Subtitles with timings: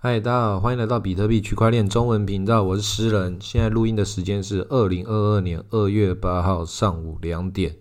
[0.00, 3.36] 嗨，大家好，欢迎来到比特币区块链中文频道，我是诗人。
[3.40, 7.74] 现在录音的时间是二零二二年二月八号上午两点，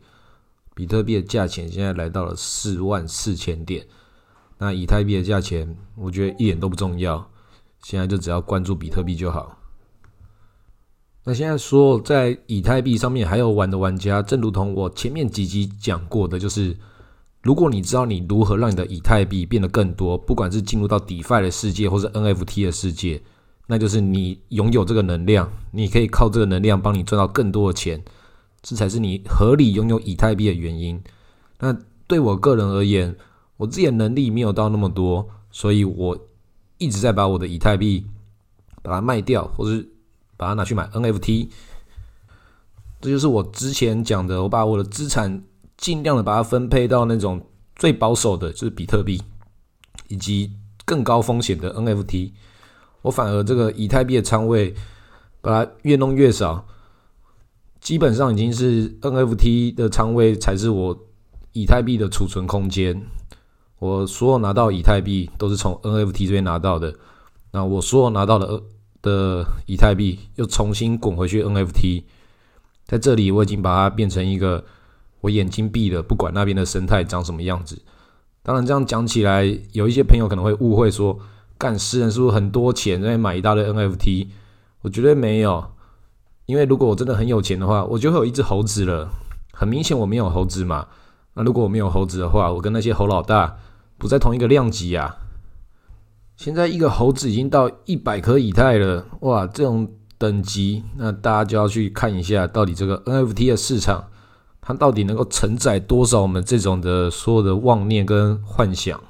[0.74, 3.86] 比特币的价钱现在来到了四万四千点。
[4.58, 7.30] 那以太币的价钱，我觉得一点都不重要，
[7.84, 9.56] 现在就只要关注比特币就好。
[11.24, 16.76] 那现在说，在以太币上面还有玩的玩家，正如同我前面几集讲过的，就是。
[17.48, 23.22] 如果你知道你如何让你的以太币变得更多，不管是进入到 DeFi 的世界，或是 NFT 的世界，
[23.68, 28.04] 那就是你拥有这个能量，你可以靠这个能量帮你赚到更多的钱，
[28.62, 31.02] 这才是你合理拥有以太币的原因。
[31.60, 31.74] 那
[32.06, 33.16] 对我个人而言，
[33.56, 36.28] 我自己的能力没有到那么多，所以我
[36.80, 38.06] 一直在把我的以太币
[38.82, 39.88] 把它卖掉，或是
[40.36, 41.48] 把它拿去买 NFT。
[43.00, 45.46] 这就是我之前讲的，我把我的资产。
[45.78, 47.40] 尽量的把它分配到那种
[47.76, 49.22] 最保守的，就是比特币，
[50.08, 50.52] 以及
[50.86, 52.32] 更高风险的 NFT。
[53.04, 54.74] 我反而这个以太币的仓位，
[55.40, 56.66] 把它越弄越少，
[57.80, 60.98] 基本上已经是 NFT 的仓位才是我
[61.54, 63.06] 以太币的储存空间。
[63.78, 66.96] 我所有拿到以太币都是从 NFT 这边拿到的，
[67.52, 68.64] 那我所有拿到的
[69.04, 72.04] 的以太币又重新滚回去 NFT，
[72.88, 74.66] 在这里我已经把它变成一个。
[75.28, 77.78] 我眼睛闭了，不管那边的生态长什么样子。
[78.42, 81.20] 当然，这样讲起来，有一些朋友可能会误会说，
[81.58, 84.28] 干私人是不是很多钱在买一大堆 NFT？
[84.84, 85.72] 我绝对没有，
[86.46, 89.10] 因为如果我真的很有钱的话，我就会有一只猴子了。
[89.52, 90.88] 很明显我没有猴子嘛。
[91.34, 93.58] 那如果我没有猴子的话，我跟那些猴老大
[93.98, 95.18] 不在同一个量级啊。
[96.38, 104.08] 现在一个猴子已经到一百颗以太了，哇，这种等级，那大家就要去看一下，到底这个 NFT 的市场。
[104.68, 109.02] 它到底能够承载多少我们这种的所有的妄念跟幻想？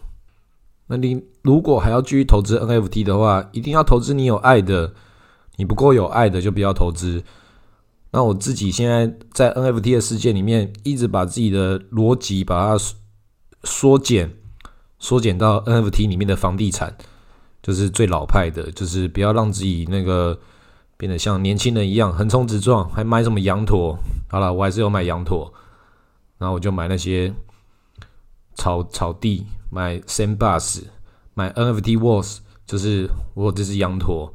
[0.85, 4.93] 那你如果还要继续投资 NFT 的话，一定要投资你有爱的。
[5.55, 7.23] 你不够有爱的就不要投资。
[8.11, 12.83] 那我自己现在在 NFT 的世界里面，一直把自己的逻辑把它
[13.63, 14.31] 缩减，
[14.99, 16.95] 缩减到 NFT 里面的房地产，
[17.63, 20.39] 就是最老派的，就是不要让自己那个。
[20.97, 23.95] 变得像年轻人一样横冲直撞，还买什么羊驼？
[24.29, 25.53] 好了，我还是有买羊驼，
[26.39, 27.31] 然后我就买那些
[28.55, 30.85] 草草地，买 Sandbus，
[31.35, 34.33] 买 NFT Walls，就是我这只羊驼，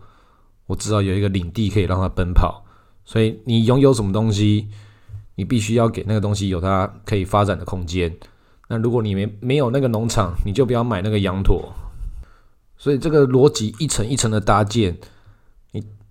[0.67, 2.65] 我知道有一个领地可以让它奔跑。
[3.05, 4.69] 所以你拥有什么东西，
[5.35, 8.17] 你必须要给那个东西有它可以发展的空间。
[8.69, 11.73] 那如果你没没有那个农场，你就不要买那个羊驼。
[12.79, 14.97] 所以这个逻辑一层一层的搭建。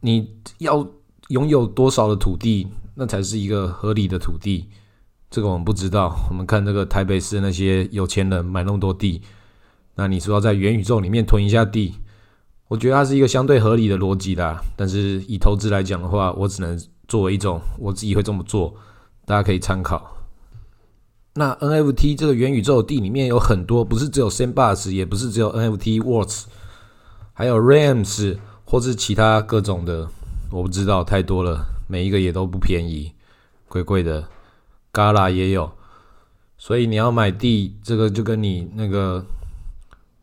[0.01, 0.85] 你要
[1.29, 4.67] 拥有多少的土地，那才是一个合理的土地。
[5.29, 6.13] 这个我们不知道。
[6.29, 9.21] 我们看这个台北市那些有钱人买那么多地，
[9.95, 11.93] 那你说要在元宇宙里面囤一下地，
[12.67, 14.59] 我觉得它是一个相对合理的逻辑啦。
[14.75, 18.73] 但是以投资来讲的话，我只能作为一种我自己会这么做，
[19.25, 20.17] 大家可以参考。
[21.35, 26.45] 那 NFT 这个元宇宙的地里面有很多，不是只有 Sandbox，也不是只有 NFT Worlds，
[27.33, 28.37] 还有 Rams。
[28.71, 30.07] 或是其他各种的，
[30.49, 33.11] 我不知道太多了，每一个也都不便宜，
[33.67, 34.25] 贵贵的。
[34.93, 35.69] 旮旯也有，
[36.57, 39.25] 所以你要买地，这个就跟你那个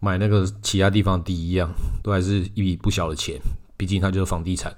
[0.00, 1.70] 买那个其他地方地一样，
[2.02, 3.38] 都还是一笔不小的钱。
[3.76, 4.74] 毕竟它就是房地产，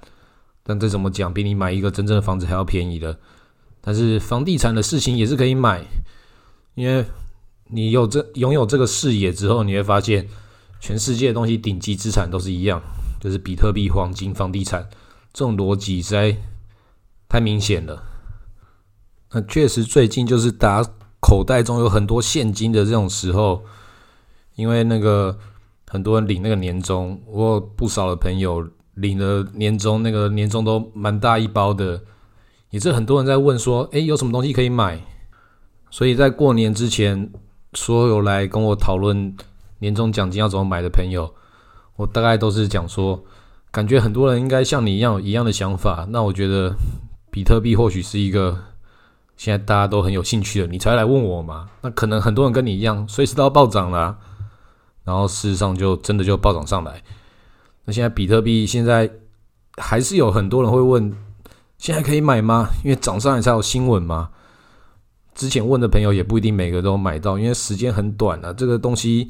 [0.63, 3.17] 但这怎么讲，比你买一个真正的房子还要便宜的。
[3.79, 5.81] 但是房地产的事情也是可以买，
[6.75, 7.05] 因为
[7.69, 10.27] 你有这拥有这个视野之后，你会发现
[10.81, 12.81] 全世界的东西顶级资产都是一样。
[13.21, 14.89] 就是比特币、黄金、房地产
[15.31, 16.35] 这种逻辑实在
[17.29, 18.03] 太明显了。
[19.31, 20.89] 那确实，最近就是大家
[21.21, 23.63] 口袋中有很多现金的这种时候，
[24.55, 25.37] 因为那个
[25.87, 32.03] 很多人领那个年终，我有不少的朋友领了年终，那个年终都蛮大一包的，
[32.71, 34.99] 也是很多人在问说：“诶，有什么东西可以买？”
[35.91, 37.31] 所以在过年之前，
[37.73, 39.35] 所有来跟我讨论
[39.79, 41.33] 年终奖金要怎么买的朋友。
[41.95, 43.23] 我大概都是讲说，
[43.69, 46.07] 感觉很多人应该像你一样一样的想法。
[46.09, 46.73] 那我觉得
[47.29, 48.57] 比特币或许是一个
[49.37, 51.69] 现在大家都很有兴趣的，你才来问我嘛。
[51.81, 54.17] 那可能很多人跟你一样，随时都要暴涨啦。
[55.03, 57.01] 然后事实上就真的就暴涨上来。
[57.85, 59.09] 那现在比特币现在
[59.77, 61.15] 还是有很多人会问，
[61.77, 62.67] 现在可以买吗？
[62.83, 64.29] 因为涨上来才有新闻嘛。
[65.33, 69.29] 之前问的朋友也不一定每个都买到，因为时间很短啊，这个东西。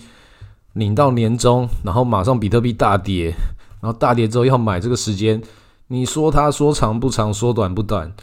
[0.73, 3.33] 领到年终，然后马上比特币大跌，
[3.81, 5.41] 然后大跌之后要买，这个时间
[5.87, 8.13] 你说它说长不长，说短不短，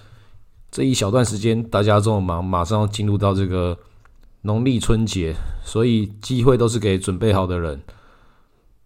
[0.71, 3.77] 这一小段时间大家这么忙，马上要进入到这个
[4.43, 5.35] 农历春节，
[5.65, 7.81] 所以机会都是给准备好的人。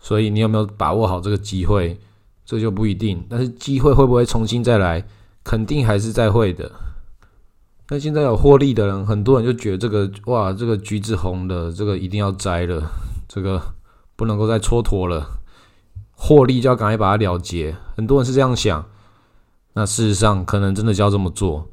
[0.00, 1.96] 所以你有没有把握好这个机会，
[2.44, 3.24] 这就不一定。
[3.28, 5.06] 但是机会会不会重新再来，
[5.44, 6.68] 肯定还是在会的。
[7.88, 12.82] 那现在有获利的人，很多人就觉得这个哇，这个橘子红的，这个一定要摘了，
[13.34, 13.62] 这个
[14.14, 15.40] 不能够再蹉跎了，
[16.10, 17.74] 获利就要赶快把它了结。
[17.96, 18.84] 很多人是这样想，
[19.72, 21.70] 那事实上可能真的就要这么做。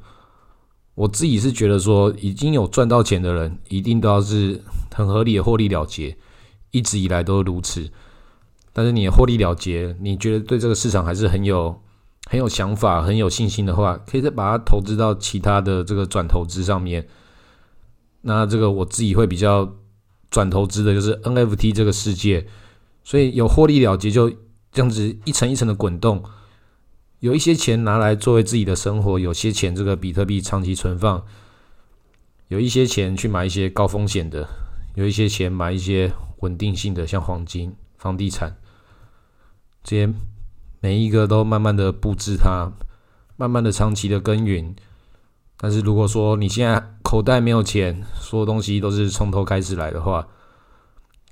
[0.94, 4.62] 我自己是觉得说，已经有赚到钱的人，一定都要是
[4.94, 6.16] 很合理的获利了结，
[6.70, 7.90] 一直以来都是如此。
[8.72, 11.78] 但是你的获利了结，你觉得对这个市场还是很有
[12.30, 17.06] 很有想法、很有信心的话，可以再把它投资到其他的这个转投资上面。
[18.22, 19.70] 那这个我自己会比较
[20.30, 22.46] 转投资的就是 NFT 这个世界，
[23.02, 24.30] 所以有获利了结，就
[24.70, 26.22] 这样子一层一层的滚动。
[27.18, 31.22] 有一些钱拿来作为自己的生活，有些钱这个比特币长期存放，
[32.48, 34.48] 有一些钱去买一些高风险的，
[34.94, 38.56] 有一些钱买一些稳定性的，像黄金、房地产，
[39.82, 40.12] 这些
[40.80, 42.70] 每一个都慢慢的布置它，
[43.36, 44.74] 慢慢的长期的耕耘。
[45.60, 50.26] 但是如果说你现在口袋没有钱，所有东西都是从头开始来的话，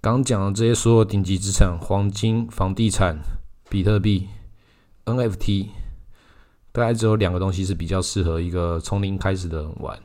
[0.02, 3.19] 刚讲的这些所有顶级资产，黄金、房地产、
[3.70, 4.28] 比特币。
[5.06, 5.69] NFT
[6.72, 9.98] 大概只有两个东西是比较适合一个从零开始的人玩，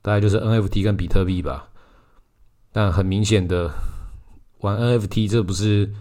[0.00, 1.68] 大概就是 NFT 跟比特币吧。
[2.72, 3.68] 但很明显的，
[4.60, 5.92] 玩 NFT 这不是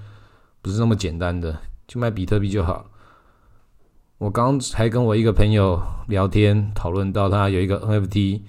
[0.61, 2.85] 不是那么简单的，就卖比特币就好。
[4.17, 8.41] 我刚还跟我一个朋友聊天讨论到，他有一个 NFT，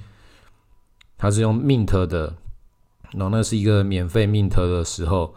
[1.19, 2.35] 他是用 Mint 的，
[3.13, 5.35] 然后那是一个免费 Mint 的时候，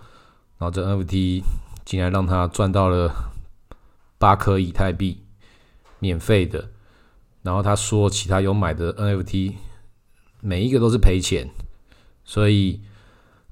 [0.58, 1.44] 然后这 NFT
[1.84, 3.30] 竟然让他赚到了。
[4.22, 5.24] 八颗以太币，
[6.00, 6.72] 免费的。
[7.42, 9.54] 然后他说，其他有买的 NFT，
[10.42, 11.48] 每一个都是赔钱。
[12.26, 12.81] 所以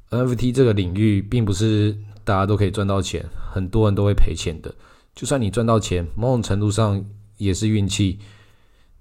[0.09, 4.75] NFT 这个领域，并不是大家都可以赚到钱，很多人都会赔钱的。
[5.17, 7.03] 就算你赚到钱，某种程度上
[7.37, 8.19] 也是运气。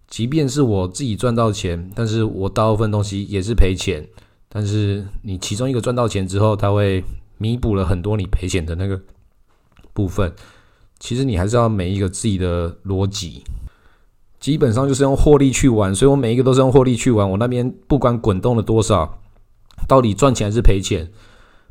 [0.09, 4.03] 即便是我自己赚到钱，但是我大部分东西也是赔钱。
[4.49, 7.05] 但是你其中一个赚到钱之后，它会
[7.37, 8.99] 弥补了很多你赔钱的那个
[9.93, 10.33] 部分。
[10.99, 13.45] 其实你还是要每一个自己的逻辑，
[14.41, 17.31] 基本上就是用获利去玩，所以我每一个都是用获利去玩。
[17.31, 19.21] 我那边不管滚动了多少，
[19.87, 21.11] 到底赚钱还是赔钱，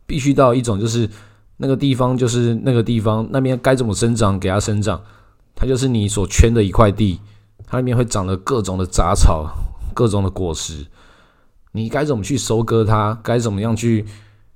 [0.06, 1.10] 必须到一种就是
[1.58, 5.02] 那个地方就是那个地方那边该怎么生长给它生长，
[5.56, 7.20] 它就是你所圈的一块地，
[7.66, 9.50] 它那边会长了各种的杂草、
[9.94, 10.86] 各种的果实，
[11.72, 14.06] 你该怎么去收割它，该怎么样去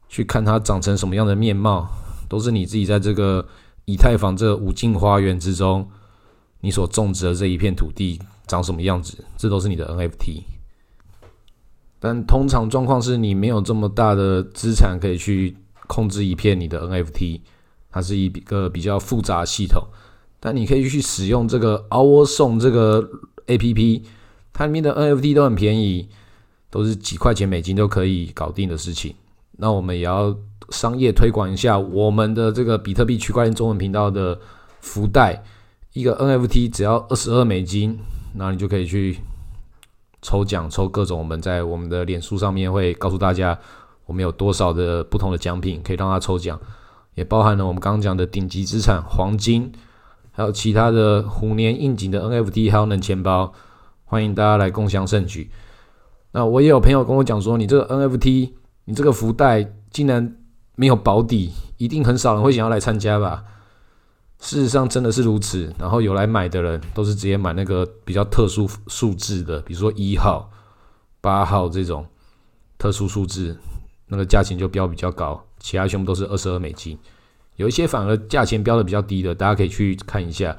[0.08, 1.88] 去看它长成什么样的面貌，
[2.28, 3.46] 都是你自己在这个。
[3.86, 5.90] 以太坊这五进花园之中，
[6.60, 9.26] 你所种植的这一片土地长什么样子？
[9.36, 10.44] 这都是你的 NFT。
[12.00, 15.58] 但通常状况是你没有这么大的资产可以去
[15.90, 17.42] 控制一片你的 NFT，
[17.92, 19.84] 它是一个比较复杂系统。
[20.40, 23.06] 但你可以去使用这个 Our Song 这个
[23.48, 24.04] APP，
[24.54, 26.08] 它里面的 NFT 都很便宜，
[26.70, 29.16] 都是几块钱美金都可以搞定的事情。
[29.58, 30.38] 那我们也要。
[30.72, 34.40] 商业推广一下我们的这个比特币区块链中文频道的
[34.82, 35.44] 福袋，
[35.94, 37.98] 一个 NFT 只要二十二美金，
[38.36, 39.18] 那你就可以去
[40.22, 43.58] 抽奖，抽各种我们在我们的脸书上面会告诉大家
[44.10, 46.60] 我们有多少的不同的奖品可以让他抽奖，
[47.14, 49.72] 也包含了我们刚刚讲的顶级资产黄金，
[50.32, 53.54] 还有其他的虎年应景的 NFT，还有冷钱包，
[54.06, 55.52] 欢迎大家来共享盛举。
[56.32, 58.52] 那我也有朋友跟我讲说，你这个 NFT，
[58.86, 60.36] 你这个福袋竟然。
[60.76, 63.44] 没有保底，一定很少人会想要来参加吧？
[64.40, 65.76] 事实上真的是如此。
[65.78, 70.50] 然后有来买的人，都是直接买那个比较特殊数字的，比如说一号、
[71.20, 72.08] 八号这种
[72.78, 73.58] 特殊数字，
[74.10, 75.42] 那个价钱就标比较高。
[75.60, 76.98] 其他全部都是二十二美金，
[77.56, 80.58] 有一些反而价钱标的比较低的，大家可以去看一下。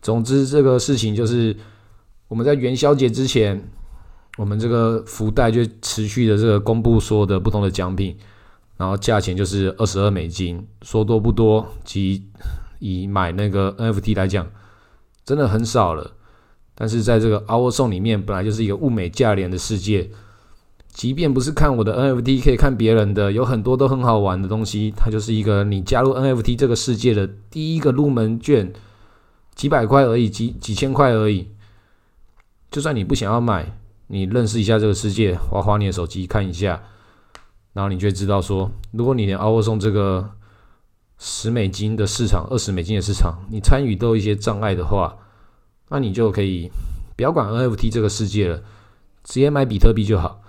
[0.00, 1.56] 总之，这个事情就是
[2.28, 3.68] 我们在元宵节之前，
[4.36, 8.16] 我们这个福袋就持续的这个公布所有的不同的奖品。
[8.76, 12.24] 然后价钱就是二十二美金，说多不多，即
[12.78, 14.46] 以买那个 NFT 来讲，
[15.24, 16.12] 真的很少了。
[16.76, 20.08] 但是在这个 Our Song 里面，本来就是一个物美价廉的世界，
[20.98, 24.92] 即便不是看我的 NFT，可以看别人的，有很多都很好玩的东西。
[24.96, 28.72] 它就是一个你加入 NFT 这个世界的第一个入门券，
[29.54, 31.46] 几百块而已，几几千块而已。
[32.72, 33.78] 就算你不想要买，
[34.08, 36.82] 你认识一下这个世界，划划你的手机看一下。
[37.74, 40.28] 然后你就会知道说，如果你连 o 沃送这个
[41.16, 45.16] 十美金的市场、二十美金的市场，你参与都有一些障碍的话，
[45.90, 46.68] 那你就可以
[47.14, 48.60] 不要管 NFT 这个世界了，
[49.22, 50.42] 直接买比特币就好。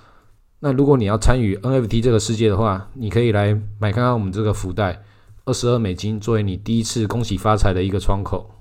[0.62, 5.04] 那如果你要参与 NFT 这个世界的话，你可以来买看看我们这个福袋，
[5.46, 8.52] 二十二美金作为你第一次恭喜发财的一个窗口。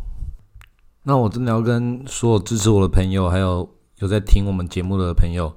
[1.03, 5.53] 那我真的要跟所有支持我的朋友，还有有在听我们节目的朋友，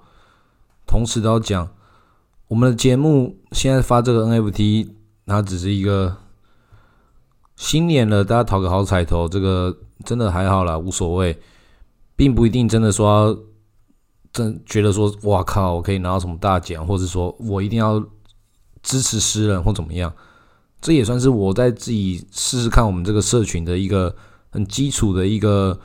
[0.88, 1.70] 同时都要讲，
[2.48, 4.90] 我们的节目现在发这个 NFT，
[5.28, 6.18] 它只是一个
[7.56, 11.38] 新年了，大家讨个好彩头，这个真的还好啦，无所谓，
[12.16, 13.38] 并不一定真的说
[14.34, 18.00] 真觉得说，哇靠，我可以拿到什么大奖，或者说我一定要
[18.82, 20.14] 支持诗人或怎么样，
[20.82, 24.16] 这也算是我在自己试试看我们这个社群的一个。
[24.54, 25.80] 很基础的一个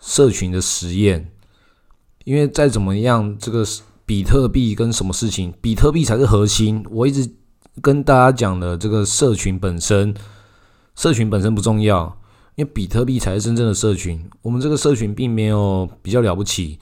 [0.00, 1.30] 社群的实验，
[2.24, 3.62] 因为再怎么样，这个
[4.06, 6.82] 比特币跟什么事情，比特币才是核心。
[6.88, 7.30] 我一直
[7.82, 10.14] 跟大家讲的，这个社群本身，
[10.96, 12.18] 社群本身不重要，
[12.54, 14.26] 因为比特币才是真正的社群。
[14.40, 16.78] 我们这个社群并没有比较了不起，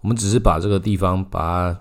[0.00, 1.80] 我们只是把这个地方把它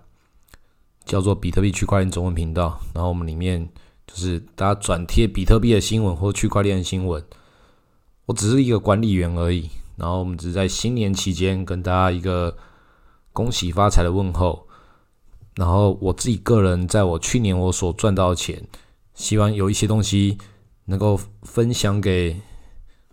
[1.06, 3.70] 叫做比特币区块链中文频道，然后我们里面
[4.08, 7.24] 就是大家转贴比特币的新闻或区块链的新闻。
[8.26, 12.58] 我只是一个管理员而已，然后我们只是在新年期间跟大家一个
[13.32, 14.68] 恭喜发财的问候，
[15.56, 18.68] 然后我自己个人在我去年我所赚到的钱，
[19.14, 20.40] 希望有一些东西
[20.86, 22.42] 能够分享给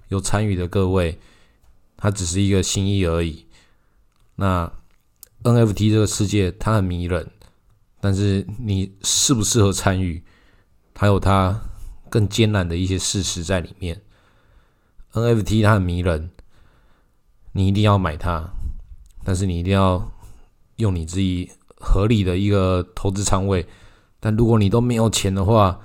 [0.08, 1.18] 有参与的各位，
[1.98, 3.44] 它只是一个心意而已。
[4.36, 4.72] 那
[5.44, 7.30] NFT 这个世界它很迷人，
[8.00, 10.22] 但是你适不适合参与，
[10.94, 11.60] 还有它
[12.08, 14.00] 更艰难的一些事实在里面。
[15.12, 16.30] NFT 它很迷人，
[17.52, 18.50] 你一定要买它，
[19.24, 20.12] 但是你一定要
[20.76, 23.66] 用你自己合理的一个投资仓位。
[24.20, 25.80] 但如果你都没有钱的话，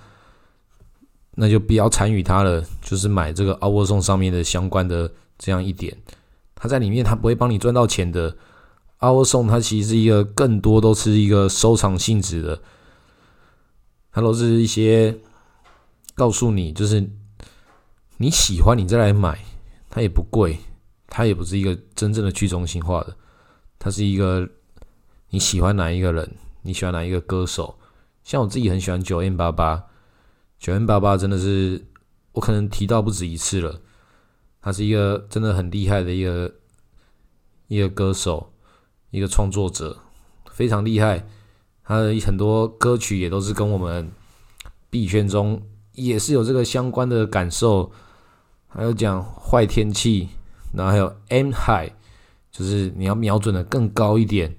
[1.35, 2.63] 那就不要参与它了。
[2.81, 5.97] 就是买这个 Our Song 上面的相关的这样一点，
[6.53, 8.37] 它在里面它不会帮你赚到钱的。
[8.99, 12.61] Our Song 它其实是一个更多都是一个收藏性质的，
[14.11, 15.17] 它都是一些
[16.15, 17.09] 告诉你就是。
[18.19, 19.45] 你喜欢你再来买，
[19.91, 20.57] 它也不贵，
[21.05, 23.15] 它也不是一个真正的去中心化的，
[23.77, 24.49] 它是一个
[25.29, 27.77] 你喜欢哪一个人，你喜欢哪一个歌手，
[28.23, 29.83] 像我自己很喜欢九 N 八八，
[30.57, 31.85] 九 N 八八真的是
[32.31, 33.81] 我可能提到不止一次了，
[34.61, 36.55] 他是一个真的很厉害的一个
[37.67, 38.51] 一个歌手，
[39.11, 39.97] 一个创作者，
[40.51, 41.25] 非常厉害，
[41.83, 44.11] 他的很多歌曲也都是跟我们
[44.89, 45.61] 币圈中
[45.93, 47.91] 也是有这个相关的感受。
[48.69, 50.27] 还有讲坏天气，
[50.73, 51.89] 然后还有 M high，
[52.51, 54.55] 就是你要瞄准的更高一点。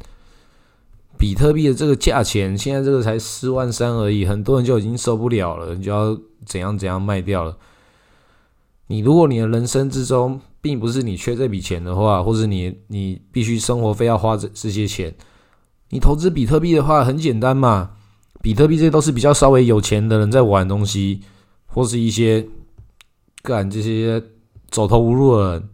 [1.18, 7.56] 比特币的这个价钱，现在这个才四万三而已，很多人就已经受不了了，你就要怎样怎样卖掉了。
[8.86, 15.14] 你如果你的人生之中并不是你缺这笔钱的话，或者你你必须生活费要花这这些钱，
[15.90, 17.92] 你投资比特币的话很简单嘛。
[18.40, 21.22] 比特币这些都是比较稍微有钱的人在玩东西，
[21.66, 22.46] 或是一些。
[23.40, 24.22] 干这些
[24.68, 25.68] 走投无路的人，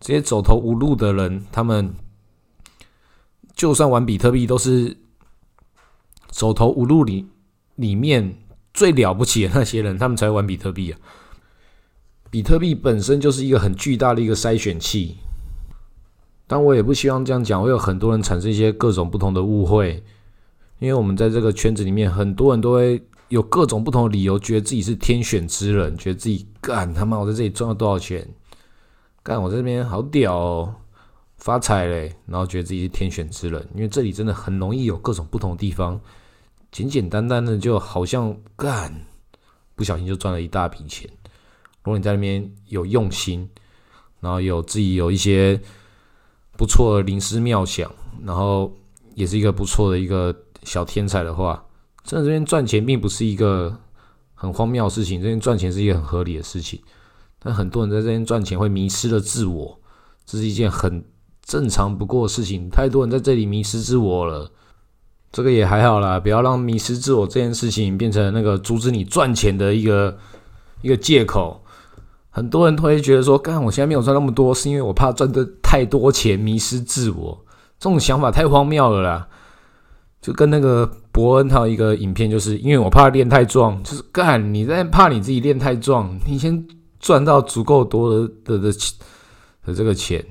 [0.00, 1.94] 这些走投无路的人，他们
[3.54, 4.96] 就算玩比特币，都是
[6.28, 7.26] 走投无路里
[7.76, 8.34] 里面
[8.72, 10.98] 最了不起的那些人，他们才玩比特币啊。
[12.30, 15.18] 比特币本身就是一个很巨大的一个筛选器，
[16.46, 20.02] 但我也不希望这样讲，会有很多人产生一些各种不同的误会，
[20.78, 23.02] 因为我们在这个圈子里面，很多人都会。
[23.30, 28.28] 有各种不同的理由，觉得自己是天选之人，觉得自己干他妈我在这里赚了多少钱，
[29.22, 30.74] 干我这边好屌哦，
[31.36, 36.00] 发财嘞，然后觉得自己是天选之人，因为这里真的很容易有各种不同的地方，
[36.72, 38.92] 简简单单的就好像干，
[39.76, 41.08] 不小心就赚了一大笔钱。
[41.82, 43.48] 如果你在那边有用心，
[44.20, 45.60] 然后有自己有一些
[46.56, 47.90] 不错的灵思妙想，
[48.22, 48.70] 然后
[49.14, 51.64] 也是一个不错的一个小天才的话。
[52.04, 53.74] 真的这边赚钱并不是一个
[54.34, 56.80] 很荒谬的事情，这边赚钱是一个很合理的事情。
[57.38, 59.80] 但很多人在这边赚钱会迷失了自我，
[60.26, 61.02] 这是一件很
[61.42, 62.68] 正常不过的事情。
[62.68, 64.50] 太多人在这里迷失自我了，
[65.32, 70.18] 这个也还好啦，不要让迷失自我这件事情变成那个阻止你赚钱的一个
[70.82, 71.64] 一个借口。
[72.30, 77.44] 很多人都会觉得说，干我现在没有赚那么多，是因为我怕赚的太多钱迷失自我。
[77.78, 79.28] 这种想法太荒谬了啦，
[80.20, 80.90] 就跟那个。
[81.12, 86.64] 伯恩他有一个影片，就是因为我怕练太壮，就是干你在怕你自己练太壮，你先
[87.00, 88.72] 赚到足够多的的的
[89.66, 90.24] 的这个钱，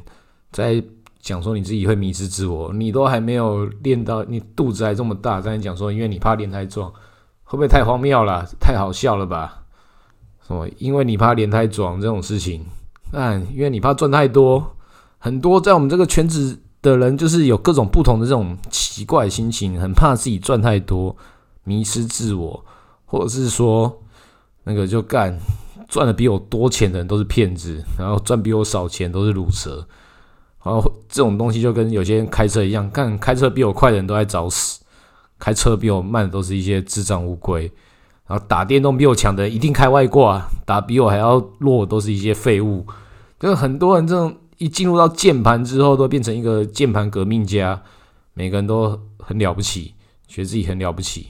[0.54, 0.82] 再
[1.20, 6.90] 讲说你自己会迷失自我，你都还没有练到，你肚子还这么大，再讲说因为你怕练太壮，
[7.44, 8.48] 会不会太荒谬了？
[8.58, 9.59] 太好笑了吧？
[10.50, 10.68] 什么？
[10.78, 12.66] 因为你怕练太壮这种事情，
[13.10, 14.76] 但，因为你怕赚太多，
[15.18, 16.60] 很多在我们这个圈子。
[16.82, 21.14] 的人就是有各种不同的这种奇怪心情，很怕自己赚太多，
[21.66, 22.64] 迷失自我，
[23.04, 24.02] 或者是说，
[24.64, 25.38] 那个就干
[25.90, 29.86] 赚的比我多钱的人都是骗子，然后赚比我少钱都是卤蛇。
[30.64, 34.80] 然后这种东西就跟有些人开车一样，干开车比我快的人都在找死，
[35.38, 37.70] 开车比我慢的都是一些智障乌龟。
[38.30, 42.86] 然后打电动比我强的一定开外挂，打比我还要弱都是一些废物。
[43.40, 47.82] 就是很多人这种一进入到键盘之后，都变成一个键盘革命家，
[48.36, 49.96] 每个人都很了不起，
[50.28, 51.30] 觉得自己很了不起。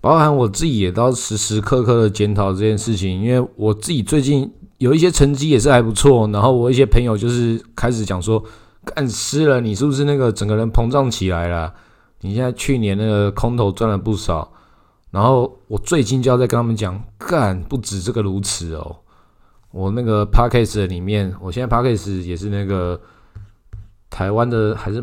[0.00, 8.42] 包含我自己也都时时刻刻的检讨这件事情，因为我自己最近有一些成绩也是还不错，然后我一些朋友就是开始讲说，
[8.84, 11.74] 干湿了，你是不是那个整个人膨胀起来了？
[12.20, 14.50] 你现在去年那个空头赚了不少，
[15.10, 18.96] 然后我最近就要再跟他们讲，干不止这个如此哦，
[19.70, 22.26] 我那个 p a c k a g e 里面，我现在 p a c k a g e
[22.26, 23.00] 也是那个
[24.10, 25.02] 台湾的还是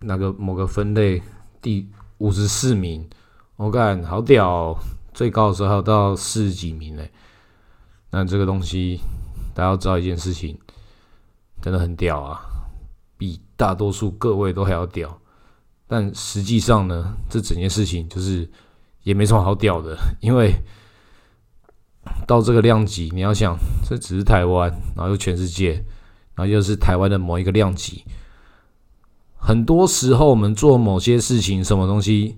[0.00, 1.22] 那个某个分类
[1.62, 3.08] 第五十四名。
[3.56, 4.78] 我看好屌，哦
[5.14, 7.10] 最高的时候还有到四十几名嘞。
[8.10, 9.00] 那这个东西，
[9.54, 10.58] 大家要知道一件事情，
[11.62, 12.40] 真的很屌啊，
[13.16, 15.18] 比大多数各位都还要屌。
[15.86, 18.46] 但实际上呢，这整件事情就是
[19.06, 20.52] 也没什么好屌的， 因为
[22.26, 23.56] 到这个量级，你要想，
[23.88, 25.74] 这只是台湾，然后又全世界，
[26.34, 28.02] 然后又是台湾的某一个量级。
[29.36, 32.36] 很多时候，我们做某些事情，什么东西？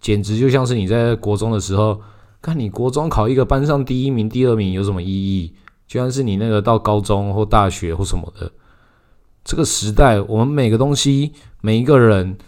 [0.00, 2.00] 简直就像是你在国中的时候，
[2.40, 5.52] 看你国中考一个班上第一名、第二名有什么意义？
[5.86, 8.50] 就像是你那个到高中或大学或什么的，
[9.44, 12.38] 这个时代，我们每个东西、每一个人，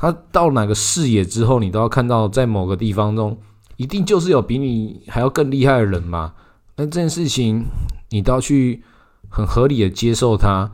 [0.00, 3.36] 他到哪个视野之后，你都要看到，在某个地方中，
[3.76, 6.34] 一定就是有比你还要更厉害的人嘛。
[6.76, 7.64] 那这件事情，
[8.10, 8.84] 你都要去
[9.28, 10.70] 很合理的接受它，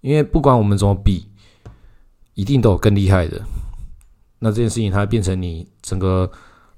[0.00, 1.28] 因为不管我们怎么比，
[2.34, 3.40] 一定都有更厉害的。
[4.40, 6.28] 那这件事情，它变成你整个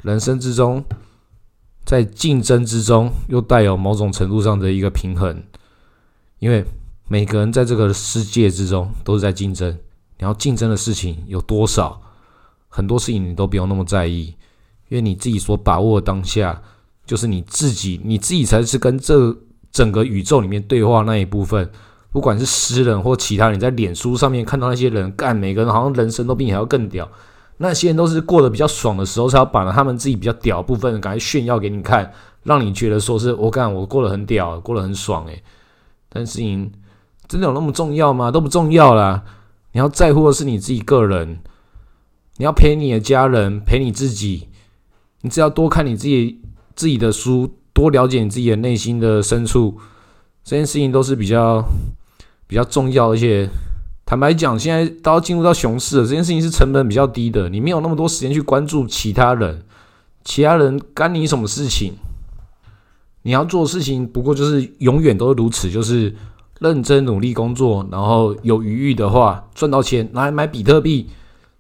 [0.02, 0.84] 人生之中，
[1.86, 5.42] 在竞争之中，又带有某种程度上的一个平衡。
[6.38, 6.64] 因为
[7.08, 9.78] 每个人在这个世界之中都是在竞争，
[10.18, 12.01] 你要竞争的事情有多少，
[12.68, 14.35] 很多事情你都不用那么在意，
[14.88, 16.62] 因为你自己所把握的当下，
[17.05, 19.37] 就是你自己，你自己才是跟这
[19.70, 21.70] 整个宇宙里面对话那一部分。
[22.11, 27.09] 不管是诗人或其他人，在脸书上面看到那些人干，每个人好像人生都比你还要更屌。
[27.57, 35.42] 那些人都是过得比较爽的时候，才要把他们自己比较屌部分赶快炫耀给你看，让你觉得说是我干我过得很屌，过得很爽诶。
[36.11, 36.70] 但事情
[37.27, 38.31] 真的有那么重要吗？
[38.31, 39.25] 都不重要啦。
[39.72, 41.40] 你要在乎的是你自己个人，
[42.37, 44.48] 你要陪你的家人，陪你自己。
[45.22, 46.40] 你只要多看你自己
[46.74, 49.78] 自己的书，多了解你自己的内心的深处，
[50.44, 51.64] 这件事情都是比较
[52.46, 53.48] 比较重要，而且。
[54.04, 59.62] 坦白讲，现在都要进入到熊市了，这件事情是成本比较低的，你没有那么多时间去关注其他人，
[60.22, 61.94] 其他人干你什么事情？
[63.22, 66.14] 你要做的事情不过就是永远都是如此，就是
[66.62, 71.09] 认真努力工作，然后有余裕的话赚到钱拿来买比特币。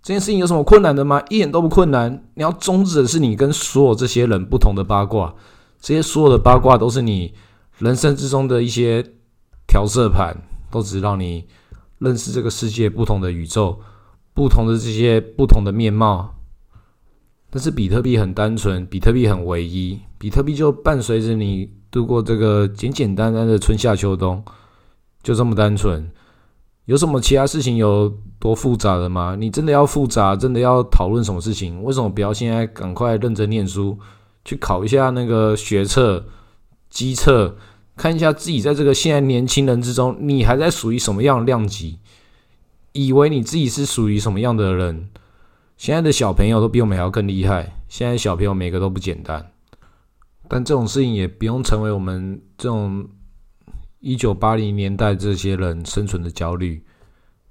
[0.02, 1.22] 这件事情有什么困难的吗？
[1.28, 2.24] 一点都不困难。
[2.34, 5.34] 你要终止的是你跟所有这些人不同的八卦，
[5.80, 7.34] 这些所有的八卦都是你
[7.78, 9.04] 人生之中的一些
[9.66, 10.36] 调色盘，
[10.70, 11.44] 都只让你。
[11.98, 13.78] 认识这个世界不同的宇宙，
[14.34, 16.34] 不同的这些不同的面貌，
[17.48, 24.42] 但是比特币很单纯，比特币很唯一，比特币就伴随着你度过这个简简单单的春夏秋冬，
[25.22, 26.10] 就这么单纯。
[26.86, 29.36] 有什么其他事情有多复杂的吗？
[29.38, 31.82] 你真的要复杂，真的要讨论什么事情？
[31.84, 33.96] 为什么不要现在赶快认真念书，
[34.44, 36.26] 去考一下那个学测、
[36.90, 37.56] 机测？
[37.94, 41.98] 看一下自己在这个现在年轻人之中，你还在属于什么样的量级？
[42.92, 45.08] 以为你自己是属于什么样的人？
[45.76, 47.76] 现在的小朋友都比我们还要更厉害。
[47.88, 49.52] 现在小朋友每个都不简单，
[50.48, 53.06] 但这种事情也不用成为我们这种
[54.02, 56.84] 一九八零年代这些人生存的焦虑，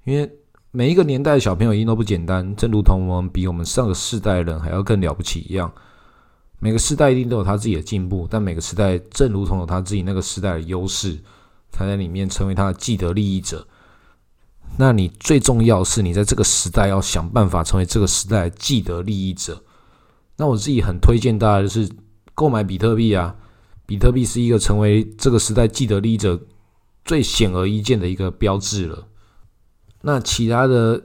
[0.04, 0.30] 因为
[0.70, 5.72] 每一个年代的小朋友一定都不简单，正如同我们比我们上个世代的人还要更了不起一样。
[6.58, 11.18] 每个时代一定都有他自己的进步，但每个时代正如同有他自己那个时代的优势，
[11.72, 13.66] 他在里面成为他的既得利益者。
[14.76, 19.64] 那你最重要是你在这个时代要想办法成为这个时代的既得利益者。
[20.36, 21.90] 那我自己很推荐大家就是
[22.34, 23.34] 购买比特币啊，
[23.92, 26.40] 比特币是一个成为这个时代既得利益者
[27.04, 29.06] 最显而易见的一个标志了。
[30.00, 30.98] 那其他的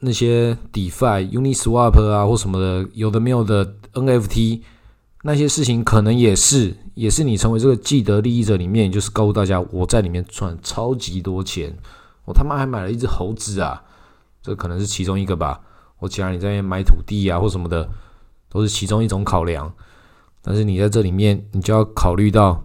[0.00, 4.60] 那些 DeFi、Uniswap 啊或什么的，有的没有的 NFT。
[5.22, 11.74] 那些事情可能也是，也是你成为这个既得利益者里面，就是告诉大家我在里面赚超级多钱，
[12.26, 13.82] 我他妈还买了一只猴子啊，
[14.42, 15.62] 这可能是其中一个吧。
[15.98, 17.88] 我其他你在买土地啊或什么的，
[18.50, 19.74] 都是其中一种考量。
[20.46, 22.62] 但是你在这里面，你就要考虑到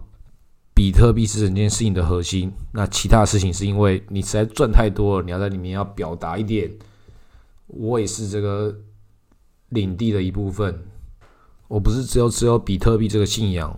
[0.74, 2.52] 比特币是整件事情的核心。
[2.72, 6.70] 那其他事情是因为你实在赚太多了，你要在里面要表达一点，
[7.68, 8.74] 我也是这个
[9.70, 10.86] 领地的一部分。
[11.68, 13.74] 我不是只有只有比特币这个信仰，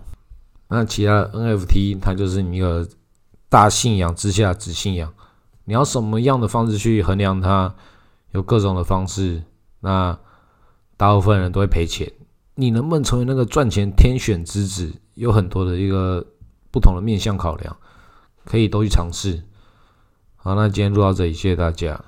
[0.67, 2.85] 那其他 NFT 它就是你一个
[3.47, 5.13] 大信仰之下子信仰。
[5.63, 7.73] 你要什么样的方式去衡量它？
[8.31, 9.43] 有各种的方式，
[9.81, 10.19] 那
[10.97, 12.11] 大部分人都会赔钱。
[12.55, 14.93] 你能不能成为那个赚钱天选之子？
[15.15, 16.25] 有很多的一个
[16.71, 17.77] 不同的面向考量，
[18.45, 19.43] 可以都去尝试。
[20.35, 22.03] 好，那今天录到这里，谢谢大家。